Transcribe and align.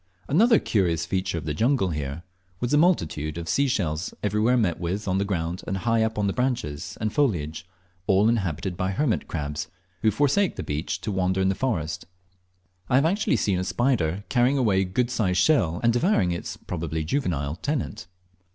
Another 0.27 0.57
curious 0.57 1.05
feature 1.05 1.37
of 1.37 1.45
the 1.45 1.53
jungle 1.53 1.89
here 1.89 2.23
was 2.59 2.71
the 2.71 2.77
multitude 2.79 3.37
of 3.37 3.47
sea 3.47 3.67
shells 3.67 4.15
everywhere 4.23 4.57
met 4.57 4.79
with 4.79 5.07
on 5.07 5.19
the 5.19 5.25
ground 5.25 5.61
and 5.67 5.77
high 5.77 6.01
up 6.01 6.17
on 6.17 6.25
the 6.25 6.33
branches 6.33 6.97
and 6.99 7.13
foliage, 7.13 7.67
all 8.07 8.27
inhabited 8.27 8.75
by 8.75 8.89
hermit 8.93 9.27
crabs, 9.27 9.67
who 10.01 10.09
forsake 10.09 10.55
the 10.55 10.63
beach 10.63 11.01
to 11.01 11.11
wander 11.11 11.39
in 11.39 11.49
the 11.49 11.53
forest. 11.53 12.07
I 12.89 12.95
lave 12.95 13.05
actually 13.05 13.35
seen 13.37 13.59
a 13.59 13.63
spider 13.63 14.23
carrying 14.27 14.57
away 14.57 14.81
a 14.81 14.85
good 14.85 15.11
sized 15.11 15.37
shell 15.37 15.79
and 15.83 15.93
devouring 15.93 16.31
its 16.31 16.57
(probably 16.57 17.03
juvenile) 17.03 17.55
tenant. 17.57 18.07